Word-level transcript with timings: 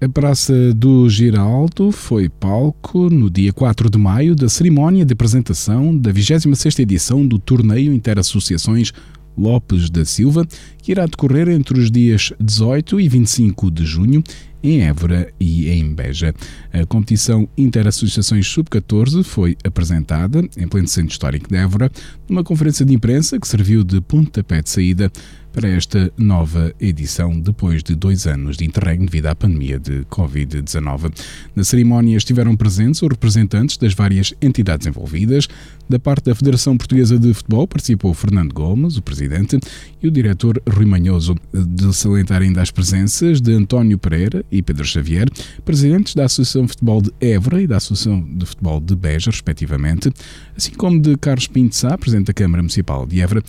A 0.00 0.08
Praça 0.08 0.72
do 0.74 1.10
Giraldo 1.10 1.90
foi 1.90 2.28
palco 2.28 3.10
no 3.10 3.28
dia 3.28 3.52
4 3.52 3.90
de 3.90 3.98
maio 3.98 4.36
da 4.36 4.48
cerimónia 4.48 5.04
de 5.04 5.12
apresentação 5.12 5.98
da 5.98 6.12
26ª 6.12 6.78
edição 6.78 7.26
do 7.26 7.36
Torneio 7.36 7.92
Interassociações 7.92 8.92
Lopes 9.36 9.90
da 9.90 10.04
Silva, 10.04 10.46
que 10.80 10.92
irá 10.92 11.04
decorrer 11.04 11.48
entre 11.48 11.80
os 11.80 11.90
dias 11.90 12.32
18 12.38 13.00
e 13.00 13.08
25 13.08 13.72
de 13.72 13.84
junho 13.84 14.22
em 14.62 14.82
Évora 14.82 15.32
e 15.38 15.68
em 15.68 15.92
Beja. 15.92 16.32
A 16.72 16.86
competição 16.86 17.48
Interassociações 17.56 18.46
Sub-14 18.46 19.24
foi 19.24 19.56
apresentada 19.64 20.48
em 20.56 20.68
pleno 20.68 20.86
centro 20.86 21.10
histórico 21.10 21.48
de 21.48 21.56
Évora, 21.56 21.90
numa 22.28 22.44
conferência 22.44 22.84
de 22.84 22.94
imprensa 22.94 23.38
que 23.38 23.48
serviu 23.48 23.82
de 23.82 24.00
pontapé 24.00 24.62
de 24.62 24.70
saída 24.70 25.10
para 25.58 25.70
esta 25.70 26.12
nova 26.16 26.72
edição, 26.80 27.40
depois 27.40 27.82
de 27.82 27.96
dois 27.96 28.28
anos 28.28 28.56
de 28.56 28.64
interregno 28.64 29.06
devido 29.06 29.26
à 29.26 29.34
pandemia 29.34 29.76
de 29.76 30.04
Covid-19. 30.04 31.12
Na 31.56 31.64
cerimónia 31.64 32.16
estiveram 32.16 32.54
presentes 32.54 33.02
os 33.02 33.08
representantes 33.08 33.76
das 33.76 33.92
várias 33.92 34.32
entidades 34.40 34.86
envolvidas. 34.86 35.48
Da 35.88 35.98
parte 35.98 36.26
da 36.26 36.34
Federação 36.36 36.76
Portuguesa 36.78 37.18
de 37.18 37.34
Futebol 37.34 37.66
participou 37.66 38.14
Fernando 38.14 38.52
Gomes, 38.52 38.98
o 38.98 39.02
presidente, 39.02 39.58
e 40.00 40.06
o 40.06 40.12
diretor 40.12 40.62
Rui 40.68 40.86
Manhoso. 40.86 41.34
De 41.52 41.92
salientar 41.92 42.40
ainda 42.40 42.62
as 42.62 42.70
presenças 42.70 43.40
de 43.40 43.52
António 43.52 43.98
Pereira 43.98 44.44
e 44.52 44.62
Pedro 44.62 44.84
Xavier, 44.84 45.28
presidentes 45.64 46.14
da 46.14 46.26
Associação 46.26 46.66
de 46.66 46.68
Futebol 46.68 47.02
de 47.02 47.12
Évora 47.20 47.60
e 47.60 47.66
da 47.66 47.78
Associação 47.78 48.20
de 48.20 48.46
Futebol 48.46 48.78
de 48.78 48.94
Beja, 48.94 49.32
respectivamente, 49.32 50.12
assim 50.56 50.72
como 50.74 51.00
de 51.00 51.16
Carlos 51.16 51.48
Pinto 51.48 51.74
Sá, 51.74 51.98
presidente 51.98 52.26
da 52.26 52.32
Câmara 52.32 52.62
Municipal 52.62 53.04
de 53.04 53.20
Évora, 53.20 53.42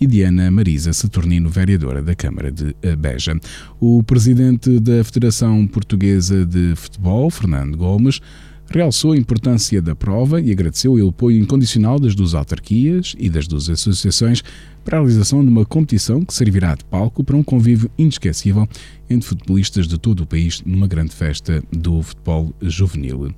e 0.00 0.06
Diana 0.06 0.50
Marisa 0.50 0.92
Saturnino, 0.92 1.48
vereadora 1.48 2.02
da 2.02 2.14
Câmara 2.14 2.50
de 2.50 2.74
Beja. 2.98 3.38
O 3.80 4.02
presidente 4.02 4.78
da 4.80 5.02
Federação 5.04 5.66
Portuguesa 5.66 6.44
de 6.44 6.74
Futebol, 6.76 7.30
Fernando 7.30 7.76
Gomes, 7.76 8.20
realçou 8.68 9.12
a 9.12 9.16
importância 9.16 9.80
da 9.80 9.94
prova 9.94 10.40
e 10.40 10.50
agradeceu 10.50 10.94
o 10.94 11.08
apoio 11.08 11.38
incondicional 11.38 11.98
das 11.98 12.14
duas 12.14 12.34
autarquias 12.34 13.14
e 13.18 13.30
das 13.30 13.46
duas 13.46 13.68
associações 13.68 14.42
para 14.84 14.98
a 14.98 15.00
realização 15.00 15.42
de 15.42 15.50
uma 15.50 15.64
competição 15.64 16.24
que 16.24 16.34
servirá 16.34 16.74
de 16.74 16.84
palco 16.84 17.24
para 17.24 17.36
um 17.36 17.42
convívio 17.42 17.90
inesquecível 17.98 18.68
entre 19.08 19.28
futebolistas 19.28 19.86
de 19.86 19.98
todo 19.98 20.20
o 20.20 20.26
país 20.26 20.62
numa 20.64 20.86
grande 20.86 21.14
festa 21.14 21.62
do 21.72 22.02
futebol 22.02 22.54
juvenil. 22.60 23.32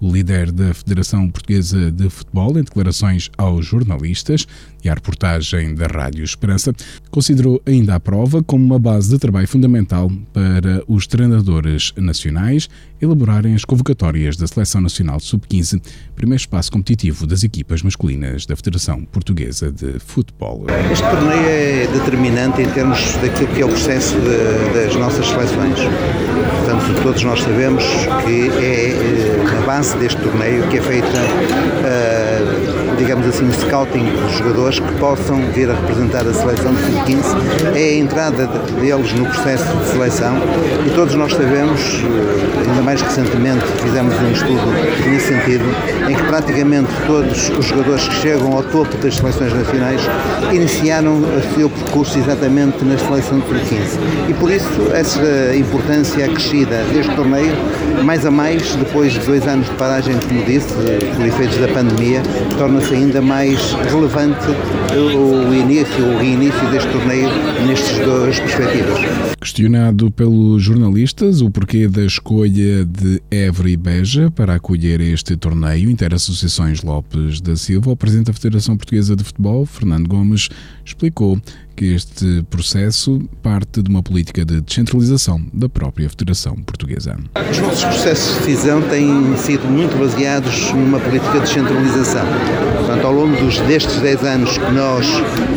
O 0.00 0.12
líder 0.12 0.50
da 0.50 0.74
Federação 0.74 1.28
Portuguesa 1.30 1.90
de 1.90 2.08
Futebol, 2.10 2.58
em 2.58 2.62
declarações 2.62 3.30
aos 3.36 3.66
jornalistas 3.66 4.46
e 4.84 4.88
à 4.88 4.94
reportagem 4.94 5.74
da 5.74 5.86
Rádio 5.86 6.24
Esperança, 6.24 6.74
considerou 7.10 7.62
ainda 7.66 7.94
a 7.94 8.00
prova 8.00 8.42
como 8.42 8.64
uma 8.64 8.78
base 8.78 9.10
de 9.10 9.18
trabalho 9.18 9.48
fundamental 9.48 10.10
para 10.32 10.82
os 10.86 11.06
treinadores 11.06 11.92
nacionais 11.96 12.68
elaborarem 13.02 13.54
as 13.54 13.64
convocatórias 13.64 14.36
da 14.36 14.46
Seleção 14.46 14.80
Nacional 14.80 15.18
Sub-15, 15.18 15.82
primeiro 16.14 16.40
espaço 16.40 16.70
competitivo 16.70 17.26
das 17.26 17.42
equipas 17.42 17.82
masculinas 17.82 18.46
da 18.46 18.54
Federação 18.54 19.04
Portuguesa 19.04 19.72
de 19.72 19.98
Futebol. 19.98 20.64
Este 20.92 21.04
torneio 21.04 21.42
é 21.44 21.88
determinante 21.92 22.62
em 22.62 22.68
termos 22.68 23.16
daquilo 23.16 23.48
que 23.48 23.60
é 23.60 23.64
o 23.64 23.68
processo 23.68 24.14
de, 24.14 24.72
das 24.72 24.94
nossas 24.94 25.26
seleções. 25.26 25.78
Portanto, 26.64 27.02
todos 27.02 27.24
nós 27.24 27.40
sabemos 27.42 27.84
que 28.24 28.48
é 28.64 28.90
eh, 28.90 29.58
a 29.58 29.66
base 29.66 29.96
deste 29.96 30.20
torneio 30.20 30.66
que 30.68 30.78
é 30.78 30.80
feita, 30.80 31.06
uh, 31.08 32.96
digamos 32.96 33.26
assim, 33.26 33.48
o 33.48 33.52
scouting 33.52 34.04
dos 34.04 34.38
jogadores 34.38 34.78
que 34.78 34.92
possam 34.94 35.40
vir 35.52 35.68
a 35.68 35.74
representar 35.74 36.20
a 36.20 36.32
seleção 36.32 36.72
de 36.72 36.82
sub-15. 36.82 37.76
É 37.76 37.78
a 37.78 37.94
entrada 37.94 38.46
deles 38.80 39.12
no 39.12 39.26
processo 39.26 39.76
de 39.76 39.86
seleção 39.86 40.36
e 40.86 40.90
todos 40.90 41.14
nós 41.14 41.32
sabemos, 41.32 41.80
eh, 41.80 42.68
ainda 42.68 42.82
mais 42.82 42.91
recentemente 43.00 43.64
fizemos 43.82 44.14
um 44.14 44.32
estudo 44.32 44.66
nesse 45.08 45.28
sentido, 45.28 45.64
em 46.08 46.14
que 46.14 46.22
praticamente 46.24 46.88
todos 47.06 47.50
os 47.50 47.64
jogadores 47.66 48.06
que 48.08 48.14
chegam 48.16 48.52
ao 48.52 48.62
topo 48.64 48.96
das 48.98 49.16
seleções 49.16 49.52
nacionais 49.52 50.00
iniciaram 50.52 51.20
o 51.20 51.54
seu 51.54 51.70
percurso 51.70 52.18
exatamente 52.18 52.84
na 52.84 52.98
seleção 52.98 53.38
de 53.40 53.46
sub-15. 53.46 54.28
E 54.28 54.34
por 54.34 54.50
isso 54.50 54.68
essa 54.92 55.56
importância 55.56 56.24
acrescida 56.24 56.82
deste 56.92 57.14
torneio, 57.14 57.52
mais 58.04 58.26
a 58.26 58.30
mais, 58.30 58.74
depois 58.76 59.12
de 59.12 59.20
dois 59.20 59.46
anos 59.46 59.68
de 59.68 59.74
paragem, 59.76 60.14
como 60.28 60.44
disse, 60.44 60.68
por 61.16 61.26
efeitos 61.26 61.58
da 61.58 61.68
pandemia, 61.68 62.22
torna-se 62.58 62.94
ainda 62.94 63.22
mais 63.22 63.72
relevante 63.90 64.46
o 64.92 65.54
início, 65.54 66.04
o 66.04 66.18
reinício 66.18 66.70
deste 66.70 66.90
torneio 66.90 67.28
nestas 67.66 67.98
duas 67.98 68.38
perspectivas. 68.40 69.00
Questionado 69.40 70.10
pelos 70.10 70.62
jornalistas 70.62 71.40
o 71.40 71.50
porquê 71.50 71.88
da 71.88 72.04
escolha 72.04 72.81
de 72.84 73.22
Évora 73.30 73.70
e 73.70 73.76
Beja 73.76 74.30
para 74.30 74.54
acolher 74.54 75.00
este 75.00 75.36
torneio 75.36 75.90
Interassociações 75.90 76.82
Lopes 76.82 77.40
da 77.40 77.56
Silva, 77.56 77.90
o 77.90 77.96
Presidente 77.96 78.26
da 78.26 78.32
Federação 78.32 78.76
Portuguesa 78.76 79.16
de 79.16 79.24
Futebol, 79.24 79.66
Fernando 79.66 80.08
Gomes, 80.08 80.48
explicou 80.84 81.40
que 81.74 81.86
este 81.86 82.44
processo 82.50 83.20
parte 83.42 83.82
de 83.82 83.90
uma 83.90 84.02
política 84.02 84.44
de 84.44 84.60
descentralização 84.60 85.44
da 85.52 85.68
própria 85.68 86.08
Federação 86.08 86.54
Portuguesa. 86.56 87.18
Os 87.50 87.58
nossos 87.58 87.84
processos 87.84 88.34
de 88.34 88.46
decisão 88.46 88.82
têm 88.88 89.36
sido 89.36 89.66
muito 89.66 89.96
baseados 89.98 90.72
numa 90.72 91.00
política 91.00 91.32
de 91.32 91.40
descentralização. 91.40 92.26
Portanto, 93.02 93.06
ao 93.06 93.12
longo 93.12 93.36
dos, 93.36 93.58
destes 93.62 93.96
10 93.96 94.24
anos 94.24 94.58
que 94.58 94.70
nós 94.70 95.04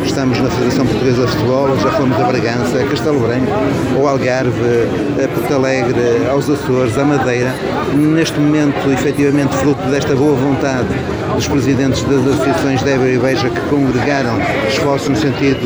estamos 0.04 0.36
na 0.40 0.50
Federação 0.50 0.84
Portuguesa 0.84 1.26
de 1.26 1.32
Futebol, 1.32 1.78
já 1.78 1.90
fomos 1.92 2.20
a 2.20 2.24
Bragança, 2.24 2.78
a 2.80 2.84
Castelo 2.88 3.20
Branco, 3.20 3.52
ao 3.96 4.08
Algarve, 4.08 4.50
a 5.22 5.28
Porto 5.28 5.54
Alegre, 5.54 6.26
aos 6.28 6.50
Açores, 6.50 6.98
à 6.98 7.04
Madeira. 7.04 7.54
Neste 7.94 8.40
momento, 8.40 8.90
efetivamente, 8.90 9.54
fruto 9.58 9.80
desta 9.88 10.16
boa 10.16 10.34
vontade 10.34 10.88
dos 11.36 11.46
presidentes 11.46 12.02
das 12.04 12.26
associações 12.26 12.82
Évora 12.82 13.10
e 13.10 13.18
Beja 13.18 13.50
que 13.50 13.60
congregaram 13.68 14.38
esforços 14.68 15.08
no 15.10 15.16
sentido 15.16 15.60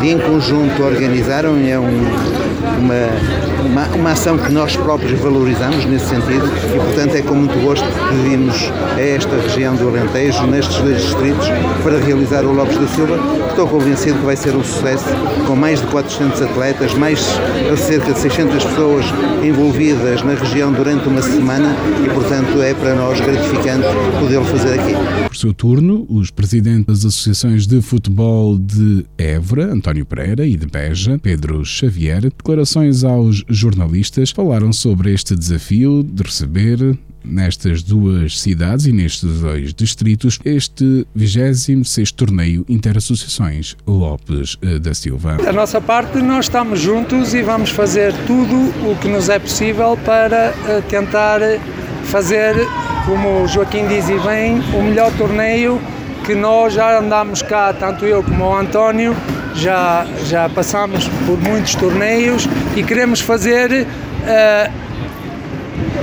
de, 0.00 0.10
em 0.10 0.18
conjunto, 0.18 0.82
organizaram. 0.82 1.56
É 1.66 1.78
um, 1.78 1.88
uma, 2.78 3.64
uma, 3.64 3.96
uma, 3.96 4.10
ação 4.12 4.36
que 4.36 4.52
nós 4.52 4.76
próprios 4.76 5.18
valorizamos 5.18 5.84
nesse 5.86 6.06
sentido 6.06 6.46
e, 6.74 6.78
portanto, 6.78 7.14
é 7.14 7.22
com 7.22 7.34
muito 7.34 7.58
gosto 7.64 7.84
que 7.84 8.22
pedimos 8.22 8.70
a 8.96 9.00
esta 9.00 9.36
região 9.36 9.74
do 9.74 9.88
Alentejo, 9.88 10.46
nestes 10.46 10.76
dois 10.78 11.02
distritos, 11.02 11.48
para 11.82 11.98
realizar 11.98 12.44
o 12.44 12.52
Lopes 12.52 12.76
da 12.76 12.86
Silva. 12.88 13.18
Estou 13.48 13.66
convencido 13.66 14.18
que 14.18 14.26
vai 14.26 14.36
ser 14.36 14.54
um 14.54 14.62
sucesso, 14.62 15.06
com 15.46 15.56
mais 15.56 15.80
de 15.80 15.86
400 15.86 16.42
atletas, 16.42 16.94
mais 16.94 17.20
cerca 17.78 18.12
de 18.12 18.18
600 18.18 18.64
pessoas 18.64 19.06
envolvidas 19.42 20.22
na 20.22 20.34
região 20.34 20.72
durante 20.72 21.08
uma 21.08 21.22
semana 21.22 21.74
e, 22.04 22.08
portanto, 22.10 22.60
é 22.62 22.74
para 22.74 22.94
nós 22.94 23.20
gratificante 23.20 23.86
poder 24.20 24.42
fazer 24.44 24.80
aqui. 24.80 25.13
Por 25.26 25.36
seu 25.36 25.52
turno, 25.52 26.06
os 26.08 26.30
presidentes 26.30 26.86
das 26.86 27.04
associações 27.04 27.66
de 27.66 27.80
futebol 27.80 28.58
de 28.58 29.04
Évora, 29.18 29.72
António 29.72 30.04
Pereira, 30.06 30.46
e 30.46 30.56
de 30.56 30.66
Beja, 30.66 31.18
Pedro 31.18 31.64
Xavier, 31.64 32.22
declarações 32.22 33.04
aos 33.04 33.44
jornalistas, 33.48 34.30
falaram 34.30 34.72
sobre 34.72 35.12
este 35.12 35.34
desafio 35.34 36.02
de 36.02 36.22
receber 36.22 36.98
nestas 37.24 37.82
duas 37.82 38.38
cidades 38.40 38.86
e 38.86 38.92
nestes 38.92 39.40
dois 39.40 39.72
distritos 39.72 40.38
este 40.44 41.06
26 41.14 42.12
torneio 42.12 42.64
Interassociações 42.68 43.76
Lopes 43.86 44.58
eh, 44.60 44.78
da 44.78 44.92
Silva. 44.92 45.36
Da 45.36 45.52
nossa 45.52 45.80
parte, 45.80 46.18
nós 46.18 46.44
estamos 46.44 46.80
juntos 46.80 47.32
e 47.32 47.42
vamos 47.42 47.70
fazer 47.70 48.12
tudo 48.26 48.54
o 48.88 48.96
que 49.00 49.08
nos 49.08 49.28
é 49.28 49.38
possível 49.38 49.96
para 50.04 50.54
eh, 50.68 50.82
tentar 50.88 51.40
fazer, 52.04 52.54
como 53.04 53.42
o 53.42 53.48
Joaquim 53.48 53.86
diz 53.86 54.08
e 54.08 54.18
bem, 54.18 54.62
o 54.72 54.82
melhor 54.82 55.12
torneio 55.12 55.80
que 56.24 56.34
nós 56.34 56.72
já 56.72 56.98
andámos 56.98 57.42
cá, 57.42 57.72
tanto 57.72 58.06
eu 58.06 58.22
como 58.22 58.44
o 58.44 58.56
António, 58.56 59.14
já, 59.54 60.06
já 60.24 60.48
passamos 60.48 61.06
por 61.26 61.38
muitos 61.38 61.74
torneios 61.74 62.48
e 62.74 62.82
queremos 62.82 63.20
fazer 63.20 63.86
uh, 63.86 64.72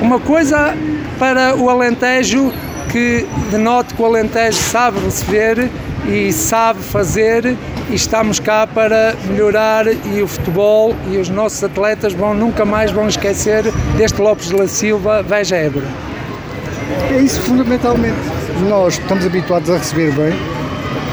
uma 0.01 0.19
coisa 0.19 0.75
para 1.17 1.55
o 1.55 1.69
Alentejo 1.69 2.53
que 2.91 3.25
denote 3.49 3.93
que 3.93 4.01
o 4.01 4.05
Alentejo 4.05 4.57
sabe 4.57 4.99
receber 4.99 5.69
e 6.07 6.31
sabe 6.31 6.81
fazer 6.81 7.57
e 7.89 7.95
estamos 7.95 8.39
cá 8.39 8.67
para 8.67 9.15
melhorar 9.27 9.85
e 9.87 10.21
o 10.21 10.27
futebol 10.27 10.95
e 11.09 11.17
os 11.17 11.29
nossos 11.29 11.63
atletas 11.63 12.13
vão 12.13 12.33
nunca 12.33 12.63
mais 12.63 12.91
vão 12.91 13.07
esquecer 13.07 13.63
deste 13.97 14.21
Lopes 14.21 14.49
de 14.49 14.55
la 14.55 14.67
Silva, 14.67 15.23
veja 15.23 15.55
Évora. 15.55 16.10
É 17.11 17.21
isso 17.21 17.41
fundamentalmente. 17.41 18.17
Nós 18.67 18.93
estamos 18.93 19.25
habituados 19.25 19.69
a 19.69 19.77
receber 19.77 20.11
bem. 20.13 20.33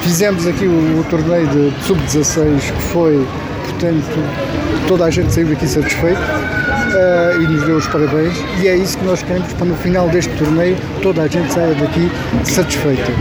Fizemos 0.03 0.47
aqui 0.47 0.67
o, 0.67 1.01
o 1.01 1.05
torneio 1.11 1.47
de 1.49 1.73
sub-16 1.85 2.61
que 2.61 2.83
foi, 2.83 3.27
portanto, 3.65 4.87
toda 4.87 5.05
a 5.05 5.11
gente 5.11 5.33
saiu 5.33 5.49
daqui 5.49 5.67
satisfeito 5.67 6.19
uh, 6.19 7.43
e 7.43 7.47
nos 7.47 7.65
deu 7.65 7.77
os 7.77 7.87
parabéns 7.89 8.35
e 8.61 8.69
é 8.69 8.77
isso 8.77 8.97
que 8.99 9.05
nós 9.05 9.23
queremos 9.23 9.53
para 9.53 9.67
no 9.67 9.77
final 9.77 10.09
deste 10.09 10.33
torneio 10.37 10.77
toda 11.03 11.23
a 11.23 11.29
gente 11.29 11.53
saia 11.53 11.75
daqui 11.75 12.11
satisfeita. 12.45 13.13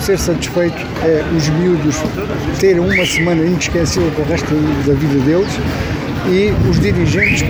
Ser 0.00 0.18
satisfeito 0.18 0.76
é 1.02 1.24
os 1.36 1.48
miúdos 1.48 1.96
terem 2.60 2.80
uma 2.80 3.06
semana 3.06 3.42
inesquecível 3.42 4.10
para 4.12 4.24
o 4.24 4.28
resto 4.28 4.54
da 4.86 4.94
vida 4.94 5.18
deles 5.24 5.52
e 6.26 6.52
os 6.68 6.78
dirigentes 6.80 7.44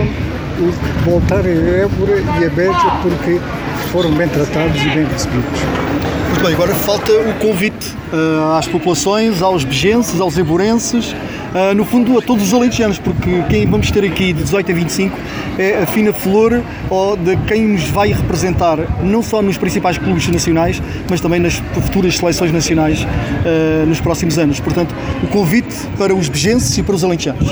voltar 1.05 1.45
a 1.45 1.49
Évora 1.49 2.21
e 2.41 2.45
a 2.45 2.51
Beja 2.51 2.91
porque 3.03 3.39
foram 3.89 4.11
bem 4.13 4.29
tratados 4.29 4.81
e 4.81 4.89
bem 4.91 5.05
recebidos. 5.05 5.61
Muito 6.29 6.43
bem, 6.43 6.53
agora 6.53 6.75
falta 6.75 7.11
o 7.13 7.35
convite 7.35 7.97
uh, 8.13 8.57
às 8.57 8.67
populações, 8.67 9.43
aos 9.43 9.65
bejenses, 9.65 10.21
aos 10.21 10.37
eborenses, 10.37 11.15
uh, 11.55 11.75
no 11.75 11.85
fundo 11.85 12.19
a 12.19 12.23
todos 12.23 12.45
os 12.45 12.55
alentejanos, 12.55 12.99
porque 12.99 13.43
quem 13.49 13.67
vamos 13.67 13.91
ter 13.91 14.05
aqui 14.05 14.33
de 14.33 14.43
18 14.43 14.71
a 14.71 14.75
25 14.75 15.19
é 15.59 15.83
a 15.83 15.87
fina 15.87 16.13
flor 16.13 16.63
de 17.25 17.37
quem 17.47 17.69
nos 17.69 17.85
vai 17.89 18.13
representar 18.13 18.79
não 19.03 19.23
só 19.23 19.43
nos 19.43 19.57
principais 19.57 19.99
clubes 19.99 20.27
nacionais, 20.29 20.83
mas 21.09 21.21
também 21.21 21.41
nas 21.41 21.55
futuras 21.83 22.17
seleções 22.17 22.53
nacionais 22.53 23.03
uh, 23.03 23.87
nos 23.87 24.01
próximos 24.01 24.39
anos. 24.39 24.61
Portanto, 24.61 24.95
o 25.23 25.27
convite 25.29 25.75
para 25.97 26.15
os 26.15 26.29
bejenses 26.29 26.77
e 26.79 26.83
para 26.83 26.95
os 26.95 27.05
alentejanos. 27.05 27.49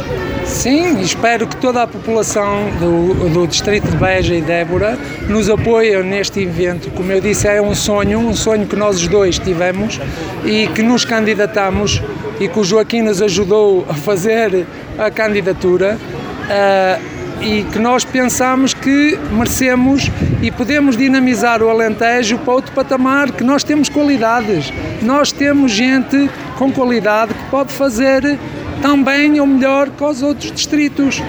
Sim, 0.47 1.01
espero 1.01 1.47
que 1.47 1.57
toda 1.57 1.83
a 1.83 1.87
população 1.87 2.71
do, 2.79 3.29
do 3.31 3.47
Distrito 3.47 3.89
de 3.89 3.97
Beja 3.97 4.35
e 4.35 4.41
Débora 4.41 4.97
nos 5.29 5.51
apoie 5.51 6.01
neste 6.03 6.41
evento. 6.41 6.91
Como 6.93 7.11
eu 7.11 7.21
disse, 7.21 7.49
é 7.49 7.61
um 7.61 7.75
sonho, 7.75 8.21
um 8.21 8.33
sonho 8.33 8.67
que 8.67 8.77
nós 8.77 8.97
os 8.97 9.09
dois 9.09 9.39
tivemos 9.39 10.01
e 10.45 10.69
que 10.69 10.83
nos 10.83 11.05
candidatamos 11.05 12.01
e 12.41 12.49
que 12.49 12.59
o 12.59 12.65
Joaquim 12.65 13.03
nos 13.03 13.21
ajudou 13.21 13.85
a 13.89 13.95
fazer 13.95 14.67
a 14.99 15.11
candidatura. 15.11 15.99
Uh, 16.47 17.17
e 17.41 17.65
que 17.65 17.79
nós 17.79 18.05
pensamos 18.05 18.73
que 18.73 19.19
merecemos 19.31 20.11
e 20.41 20.51
podemos 20.51 20.97
dinamizar 20.97 21.63
o 21.63 21.69
Alentejo 21.69 22.39
para 22.39 22.55
outro 22.55 22.73
patamar, 22.73 23.31
que 23.33 23.45
nós 23.45 23.63
temos 23.63 23.89
qualidades, 23.89 24.73
nós 25.03 25.33
temos 25.33 25.73
gente 25.73 26.31
com 26.57 26.73
qualidade 26.73 27.35
que 27.35 27.45
pode 27.51 27.73
fazer 27.73 28.39
tão 28.81 29.03
bem 29.03 29.39
ou 29.41 29.47
melhor 29.47 29.91
que 29.91 30.03
os 30.03 30.23
outros 30.23 30.51
distritos. 30.53 31.23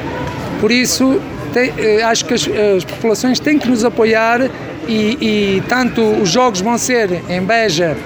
Por 0.62 0.71
isso, 0.71 1.19
tem, 1.53 1.74
eh, 1.77 2.03
acho 2.03 2.25
que 2.25 2.33
as, 2.33 2.48
as, 2.75 2.83
populações 2.83 3.39
têm 3.39 3.60
que 3.60 3.68
nos 3.68 3.83
apoiar 3.83 4.42
e, 4.88 5.18
e, 5.57 5.63
tanto 5.68 6.01
os 6.01 6.30
jogos 6.30 6.62
vão 6.62 6.77
ser 6.77 7.21
em 7.30 7.42
Beja, 7.42 7.98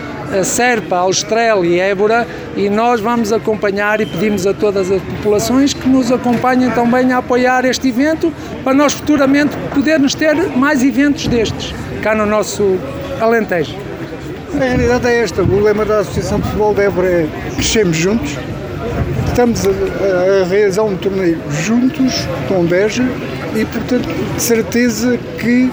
Serpa, 0.43 0.97
Alstrel 0.97 1.63
e 1.65 1.79
Évora 1.79 2.27
e 2.55 2.69
nós 2.69 2.99
vamos 2.99 3.31
acompanhar 3.31 4.01
e 4.01 4.05
pedimos 4.05 4.47
a 4.47 4.53
todas 4.53 4.91
as 4.91 5.01
populações 5.01 5.73
que 5.73 5.87
nos 5.87 6.11
acompanhem 6.11 6.71
também 6.71 7.11
a 7.13 7.17
apoiar 7.17 7.65
este 7.65 7.89
evento 7.89 8.33
para 8.63 8.73
nós 8.73 8.93
futuramente 8.93 9.55
podermos 9.73 10.15
ter 10.15 10.35
mais 10.55 10.83
eventos 10.83 11.27
destes 11.27 11.73
cá 12.01 12.15
no 12.15 12.25
nosso 12.25 12.77
Alentejo. 13.19 13.75
A 14.55 14.63
realidade 14.63 15.07
é 15.07 15.21
esta, 15.21 15.43
o 15.43 15.59
lema 15.59 15.85
da 15.85 15.99
Associação 15.99 16.39
de 16.39 16.45
Futebol 16.45 16.73
de 16.73 16.81
Évora 16.81 17.07
é 17.07 17.27
crescemos 17.55 17.95
juntos, 17.95 18.37
estamos 19.27 19.65
a, 19.65 19.69
a, 19.69 20.45
realizar 20.45 20.83
um 20.83 20.97
torneio 20.97 21.39
juntos 21.49 22.27
com 22.47 22.65
Beja 22.65 23.03
e, 23.55 23.63
portanto, 23.65 24.09
certeza 24.37 25.17
que 25.39 25.71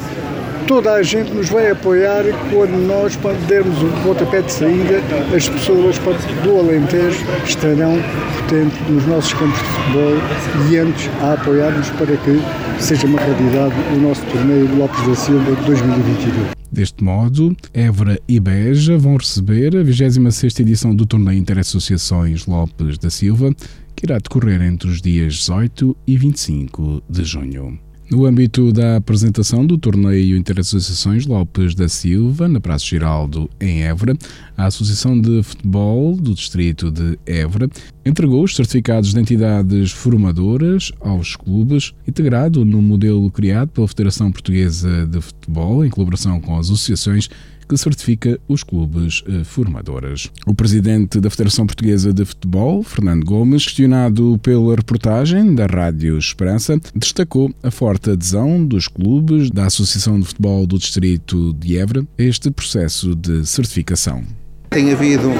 toda 0.69 0.93
a 0.93 1.03
gente 1.03 1.32
nos 1.32 1.49
vai 1.49 1.70
apoiar 1.70 2.25
quando 2.53 2.76
nós 2.87 3.19
dermos 3.49 3.82
o 3.82 3.88
pontapé 4.05 4.43
de 4.43 4.53
saída, 4.53 5.00
as 5.35 5.49
pessoas 5.49 5.97
do 6.44 6.59
Alentejo 6.59 7.25
estarão, 7.47 7.99
portanto, 8.37 8.91
nos 8.91 9.06
nossos 9.06 9.32
campos 9.32 9.59
de 9.59 9.65
futebol 9.65 10.70
e 10.70 10.76
antes 10.76 11.11
a 11.23 11.32
apoiar-nos 11.32 11.88
para 11.91 12.15
que 12.19 12.82
seja 12.82 13.06
uma 13.06 13.19
realidade 13.19 13.75
o 13.94 13.97
nosso 13.97 14.20
torneio 14.26 14.76
Lopes 14.76 15.06
da 15.06 15.15
Silva 15.15 15.56
de 15.56 15.65
2022. 15.65 16.49
Deste 16.71 17.03
modo, 17.03 17.56
Évora 17.73 18.21
e 18.29 18.38
Beja 18.38 18.99
vão 18.99 19.17
receber 19.17 19.75
a 19.75 19.82
26ª 19.82 20.61
edição 20.61 20.94
do 20.94 21.06
Torneio 21.06 21.38
Interassociações 21.38 22.44
Lopes 22.44 22.99
da 22.99 23.09
Silva, 23.09 23.55
que 23.97 24.05
irá 24.05 24.19
decorrer 24.19 24.61
entre 24.61 24.91
os 24.91 25.00
dias 25.00 25.32
18 25.35 25.97
e 26.06 26.17
25 26.19 27.03
de 27.09 27.25
junho. 27.25 27.88
No 28.11 28.25
âmbito 28.25 28.73
da 28.73 28.97
apresentação 28.97 29.67
do 29.67 29.77
torneio 29.77 30.35
Interassociações 30.35 31.27
Lopes 31.27 31.75
da 31.75 31.91
Silva, 31.91 32.49
na 32.49 32.59
Praça 32.59 32.87
Giraldo, 32.87 33.51
em 33.61 33.83
Évora, 33.83 34.17
a 34.57 34.65
Associação 34.65 35.21
de 35.21 35.43
Futebol 35.43 36.17
do 36.17 36.35
Distrito 36.35 36.91
de 36.91 37.19
Évora 37.27 37.69
entregou 38.07 38.43
os 38.43 38.57
certificados 38.57 39.13
de 39.13 39.21
entidades 39.21 39.93
formadoras 39.93 40.91
aos 41.01 41.37
clubes, 41.37 41.93
integrado 42.07 42.65
no 42.65 42.81
modelo 42.81 43.31
criado 43.31 43.69
pela 43.69 43.87
Federação 43.87 44.33
Portuguesa 44.33 45.07
de 45.07 45.21
Futebol, 45.21 45.85
em 45.85 45.91
colaboração 45.91 46.41
com 46.41 46.57
as 46.59 46.67
associações 46.67 47.29
que 47.69 47.76
certifica 47.76 48.41
os 48.49 48.62
clubes 48.62 49.23
eh, 49.29 49.44
formadores. 49.44 50.31
O 50.47 50.55
presidente 50.55 51.20
da 51.20 51.29
Federação 51.29 51.67
Portuguesa 51.67 52.12
de 52.12 52.25
Futebol, 52.25 52.82
Fernando 52.82 53.25
Gomes, 53.25 53.65
questionado 53.65 54.38
pela 54.43 54.75
reportagem 54.75 55.55
da 55.55 55.67
Rádio 55.67 56.17
Esperança, 56.19 56.81
destacou 56.94 57.53
a 57.62 57.70
forte 57.70 58.11
adesão 58.11 58.65
dos 58.65 58.88
clubes 58.88 59.50
da 59.50 59.67
Associação 59.67 60.19
de 60.19 60.26
Futebol 60.26 60.67
do 60.67 60.79
Distrito 60.79 61.53
de 61.55 61.79
Évora 61.79 62.06
a 62.19 62.23
este 62.23 62.50
processo 62.50 63.15
de 63.15 63.47
certificação. 63.47 64.25
Tem 64.71 64.93
havido, 64.93 65.31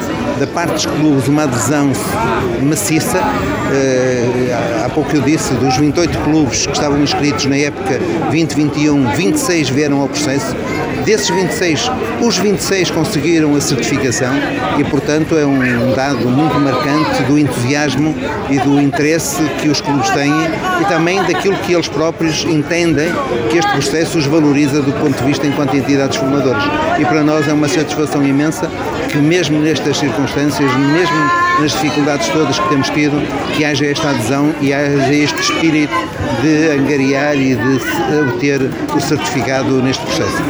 da 0.41 0.47
parte 0.47 0.73
dos 0.73 0.87
clubes, 0.87 1.29
uma 1.29 1.43
adesão 1.43 1.93
maciça. 2.63 3.19
Uh, 3.19 4.85
há 4.87 4.89
pouco 4.89 5.15
eu 5.15 5.21
disse, 5.21 5.53
dos 5.55 5.77
28 5.77 6.19
clubes 6.21 6.67
que 6.67 6.73
estavam 6.73 7.03
inscritos 7.03 7.45
na 7.45 7.57
época 7.57 7.99
2021, 8.31 9.11
26 9.17 9.69
vieram 9.69 10.01
ao 10.01 10.09
processo. 10.09 10.57
Desses 11.05 11.29
26, 11.31 11.91
os 12.21 12.37
26 12.39 12.91
conseguiram 12.91 13.55
a 13.55 13.61
certificação 13.61 14.33
e, 14.79 14.85
portanto, 14.85 15.37
é 15.37 15.47
um 15.47 15.95
dado 15.95 16.29
muito 16.29 16.55
marcante 16.59 17.23
do 17.23 17.39
entusiasmo 17.39 18.15
e 18.51 18.59
do 18.59 18.81
interesse 18.81 19.43
que 19.61 19.69
os 19.69 19.81
clubes 19.81 20.11
têm 20.11 20.33
e 20.81 20.85
também 20.87 21.23
daquilo 21.25 21.57
que 21.59 21.73
eles 21.73 21.89
próprios 21.89 22.45
entendem 22.45 23.09
que 23.51 23.59
este 23.59 23.71
processo 23.73 24.19
os 24.19 24.27
valoriza 24.27 24.83
do 24.83 24.93
ponto 24.93 25.17
de 25.17 25.25
vista 25.25 25.47
enquanto 25.47 25.75
entidades 25.77 26.17
formadoras. 26.17 26.65
E 26.99 27.05
para 27.05 27.23
nós 27.23 27.49
é 27.49 27.53
uma 27.53 27.69
satisfação 27.69 28.23
imensa 28.25 28.71
que, 29.11 29.19
mesmo 29.19 29.59
nestas 29.61 29.97
circunstâncias, 29.97 30.71
mesmo 30.77 31.17
nas 31.61 31.73
dificuldades 31.73 32.29
todas 32.29 32.59
que 32.59 32.69
temos 32.69 32.91
tido, 32.91 33.21
que 33.57 33.65
haja 33.65 33.87
esta 33.87 34.11
adesão 34.11 34.55
e 34.61 34.73
haja 34.73 35.13
este 35.13 35.41
espírito 35.41 35.95
de 36.43 36.69
angariar 36.69 37.35
e 37.37 37.57
de 37.57 37.81
obter 38.21 38.61
o 38.95 39.01
certificado 39.01 39.83
neste 39.83 40.05
processo. 40.05 40.43